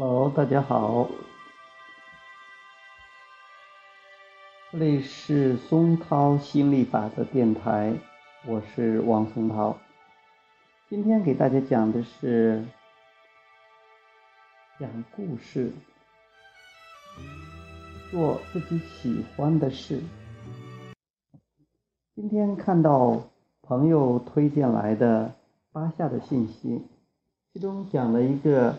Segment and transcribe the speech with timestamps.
[0.00, 1.08] Hello，大家好，
[4.70, 7.92] 这里是松涛心理法则电台，
[8.46, 9.76] 我是王松涛。
[10.88, 12.64] 今天给大家讲的是
[14.78, 15.72] 讲故事，
[18.12, 20.00] 做自己喜欢的事。
[22.14, 23.20] 今天看到
[23.62, 25.34] 朋友推荐来的
[25.72, 26.86] 巴夏的信息，
[27.52, 28.78] 其中讲了一个。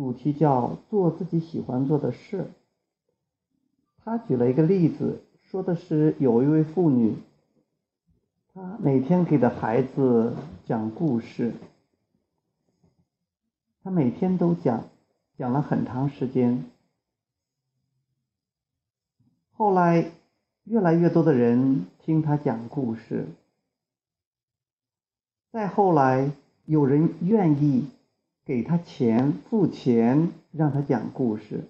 [0.00, 2.46] 主题叫做自己喜欢做的事。
[4.02, 7.16] 他举了一个例子，说的是有一位妇女，
[8.54, 11.52] 她每天给的孩子讲故事，
[13.84, 14.88] 她每天都讲，
[15.36, 16.64] 讲了很长时间。
[19.50, 20.10] 后来，
[20.64, 23.26] 越来越多的人听他讲故事，
[25.52, 26.32] 再后来，
[26.64, 27.86] 有人愿意。
[28.50, 31.68] 给他钱，付钱让他讲故事，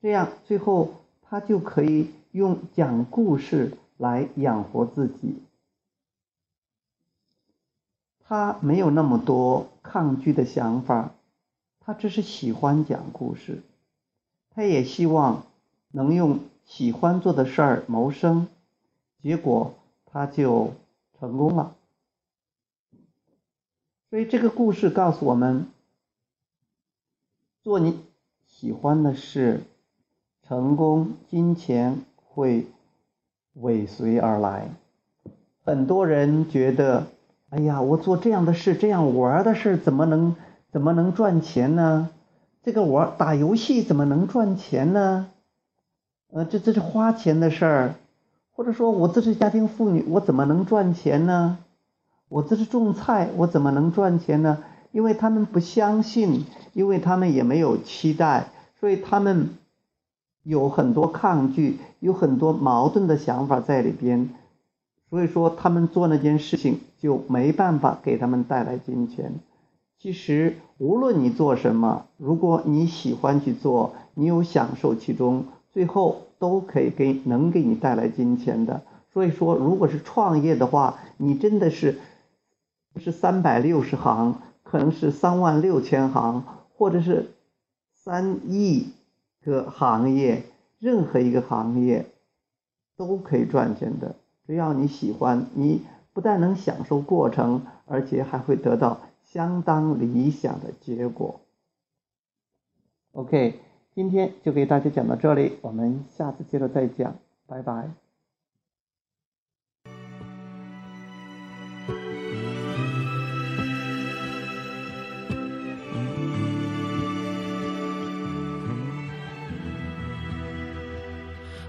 [0.00, 5.42] 这样最后他就可以用讲故事来养活自己。
[8.28, 11.10] 他没有那么多抗拒的想法，
[11.80, 13.60] 他只是喜欢讲故事，
[14.50, 15.46] 他也希望
[15.90, 18.46] 能用喜欢做的事儿谋生，
[19.20, 20.74] 结果他就
[21.18, 21.74] 成功了。
[24.08, 25.66] 所以这个故事告诉我们：
[27.62, 27.98] 做你
[28.46, 29.62] 喜欢的事，
[30.46, 32.66] 成功、金钱会
[33.54, 34.68] 尾随而来。
[35.64, 37.08] 很多人觉得
[37.50, 40.36] ：“哎呀，我做这样的事、这样玩的事，怎么能
[40.70, 42.08] 怎么能赚钱呢？
[42.62, 45.28] 这个玩打游戏怎么能赚钱呢？
[46.30, 47.94] 呃，这这是花钱的事儿，
[48.52, 51.58] 或者说我这是家庭妇女，我怎么能赚钱呢？”
[52.28, 54.64] 我这是种菜，我怎么能赚钱呢？
[54.92, 58.48] 因为他们不相信，因为他们也没有期待，
[58.80, 59.50] 所以他们
[60.42, 64.30] 有很多抗拒，有很多矛盾的想法在里边。
[65.10, 69.34] 所以说，他们做那件事情就没办法给他们带来金钱。
[70.00, 78.82] 其实，无论你做什么，如果你喜欢去做，你有享受其中，最后都可以给能给你带来金钱的。
[79.12, 81.98] 所以说，如果是创业的话，你真的是。
[83.00, 86.44] 是三百六十行，可能是三万六千行，
[86.76, 87.30] 或者是
[87.94, 88.92] 三亿
[89.42, 90.44] 个行业，
[90.78, 92.06] 任何一个行业
[92.96, 94.14] 都可以赚钱的。
[94.46, 101.40] 只要你喜欢，你不但能享受过程，而且还会得到相当理想的结果。
[103.12, 103.58] OK，
[103.94, 108.05] 今天就给大家讲到这里，我们下次接着再讲，拜拜。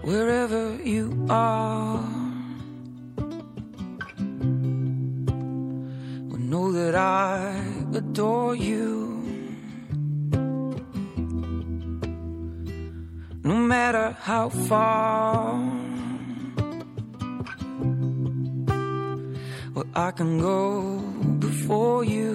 [0.07, 2.01] Wherever you are.
[6.27, 7.61] Well, know that I
[7.93, 8.87] adore you.
[13.43, 15.59] No matter how far,
[19.73, 20.99] well, I can go
[21.39, 22.33] before you.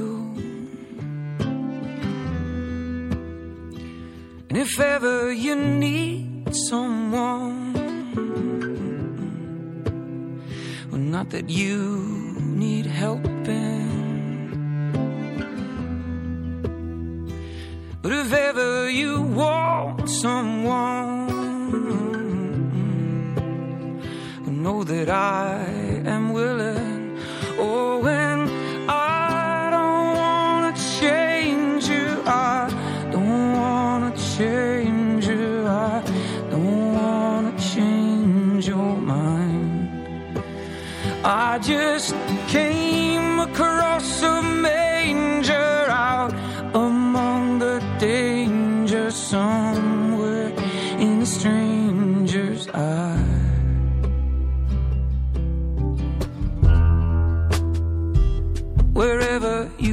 [4.50, 7.72] And if ever you need someone
[11.12, 11.78] not that you
[12.40, 13.90] need helping.
[18.00, 21.28] But if ever you want someone,
[24.62, 25.71] know that I
[41.34, 42.14] I just
[42.48, 46.34] came across a manger out
[46.74, 50.52] among the danger somewhere
[50.98, 53.16] in a stranger's eye.
[58.92, 59.91] Wherever you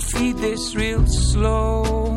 [0.00, 2.16] feed this real slow.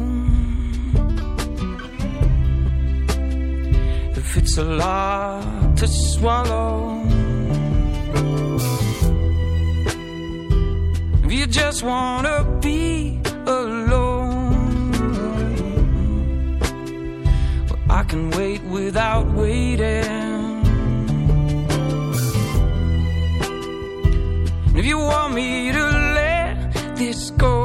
[4.15, 7.03] If it's a lot to swallow,
[11.23, 14.91] if you just wanna be alone,
[17.67, 20.23] well, I can wait without waiting.
[24.75, 25.85] if you want me to
[26.19, 27.62] let this go